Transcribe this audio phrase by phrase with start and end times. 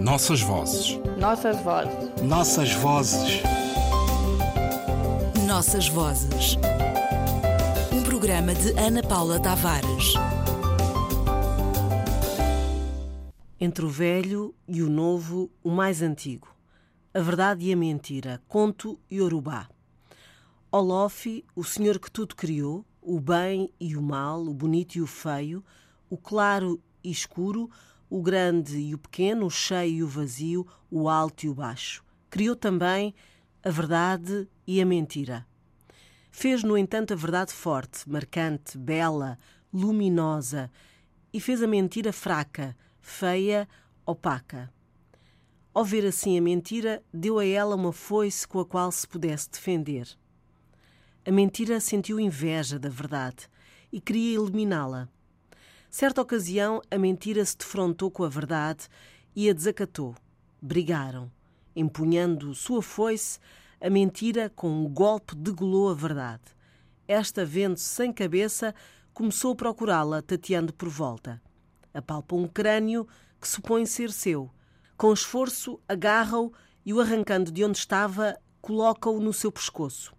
[0.00, 0.96] Nossas vozes.
[1.18, 2.22] Nossas vozes.
[2.22, 3.42] Nossas vozes.
[5.44, 6.56] Nossas vozes.
[7.92, 10.14] Um programa de Ana Paula Tavares.
[13.60, 16.48] Entre o velho e o novo, o mais antigo.
[17.12, 18.40] A verdade e a mentira.
[18.46, 19.68] Conto e Urubá.
[20.70, 25.06] Olofi, o senhor que tudo criou, o bem e o mal, o bonito e o
[25.08, 25.64] feio,
[26.08, 27.68] o claro e escuro,
[28.10, 32.04] o grande e o pequeno, o cheio e o vazio, o alto e o baixo.
[32.30, 33.14] Criou também
[33.62, 35.46] a verdade e a mentira.
[36.30, 39.38] Fez, no entanto, a verdade forte, marcante, bela,
[39.72, 40.70] luminosa,
[41.32, 43.68] e fez a mentira fraca, feia,
[44.06, 44.72] opaca.
[45.74, 49.50] Ao ver assim a mentira, deu a ela uma foice com a qual se pudesse
[49.50, 50.08] defender.
[51.24, 53.48] A mentira sentiu inveja da verdade
[53.92, 55.08] e queria eliminá-la.
[55.90, 58.88] Certa ocasião, a mentira se defrontou com a verdade
[59.34, 60.14] e a desacatou.
[60.60, 61.30] Brigaram.
[61.74, 63.38] Empunhando sua foice,
[63.80, 66.42] a mentira, com um golpe, degolou a verdade.
[67.06, 68.74] Esta, vendo-se sem cabeça,
[69.14, 71.40] começou a procurá-la, tateando por volta.
[71.94, 73.08] Apalpa um crânio
[73.40, 74.50] que supõe ser seu.
[74.96, 76.52] Com esforço, agarra-o
[76.84, 80.14] e, o arrancando de onde estava, coloca-o no seu pescoço.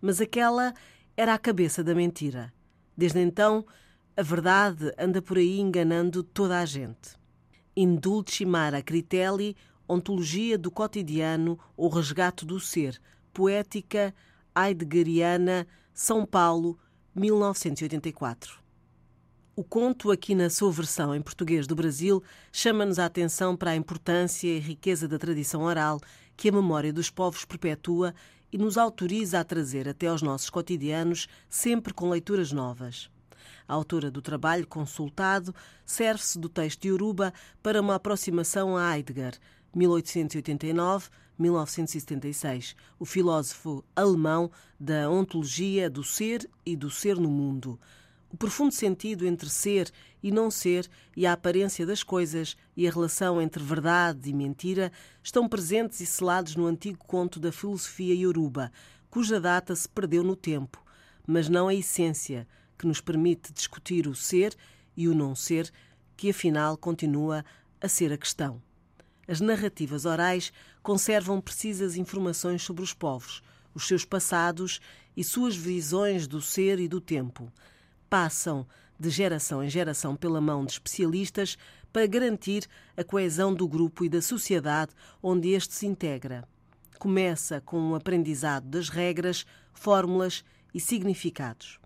[0.00, 0.74] Mas aquela
[1.16, 2.52] era a cabeça da mentira.
[2.96, 3.64] Desde então,
[4.18, 7.16] a verdade anda por aí enganando toda a gente.
[7.76, 9.56] Indulci Mara Critelli,
[9.88, 13.00] Ontologia do Cotidiano ou Resgate do Ser,
[13.32, 14.12] Poética
[14.56, 16.76] Heideggeriana, São Paulo,
[17.14, 18.58] 1984.
[19.54, 23.76] O conto, aqui na sua versão em português do Brasil, chama-nos a atenção para a
[23.76, 26.00] importância e riqueza da tradição oral
[26.36, 28.12] que a memória dos povos perpetua
[28.52, 33.08] e nos autoriza a trazer até aos nossos cotidianos sempre com leituras novas.
[33.66, 35.54] A autora do trabalho consultado
[35.84, 39.38] serve-se do texto de Yoruba para uma aproximação a Heidegger,
[39.76, 47.78] 1889-1976, o filósofo alemão da ontologia do ser e do ser no mundo.
[48.30, 49.90] O profundo sentido entre ser
[50.22, 54.92] e não ser e a aparência das coisas e a relação entre verdade e mentira
[55.22, 58.70] estão presentes e selados no antigo conto da filosofia Yoruba,
[59.08, 60.84] cuja data se perdeu no tempo,
[61.26, 62.46] mas não a essência,
[62.78, 64.54] que nos permite discutir o ser
[64.96, 65.70] e o não ser,
[66.16, 67.44] que afinal continua
[67.80, 68.62] a ser a questão.
[69.26, 70.52] As narrativas orais
[70.82, 73.42] conservam precisas informações sobre os povos,
[73.74, 74.80] os seus passados
[75.16, 77.52] e suas visões do ser e do tempo.
[78.08, 78.66] Passam
[78.98, 81.58] de geração em geração pela mão de especialistas
[81.92, 82.66] para garantir
[82.96, 86.46] a coesão do grupo e da sociedade onde este se integra.
[86.98, 91.78] Começa com um aprendizado das regras, fórmulas e significados.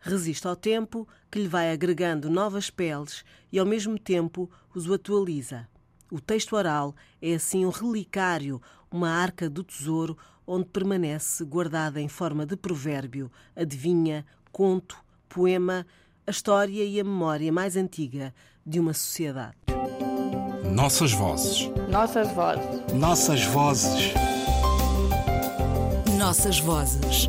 [0.00, 5.68] Resiste ao tempo que lhe vai agregando novas peles e, ao mesmo tempo, os atualiza.
[6.10, 8.60] O texto oral é assim um relicário,
[8.90, 10.16] uma arca do tesouro
[10.46, 14.96] onde permanece guardada em forma de provérbio, adivinha, conto,
[15.28, 15.86] poema,
[16.26, 18.34] a história e a memória mais antiga
[18.66, 19.56] de uma sociedade.
[20.72, 21.70] Nossas vozes.
[21.88, 22.92] Nossas vozes.
[22.94, 24.14] Nossas vozes.
[26.18, 27.28] Nossas vozes.